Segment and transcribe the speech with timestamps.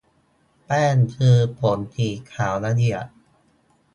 [0.65, 3.07] แป้งคือผงสีขาวละเอียด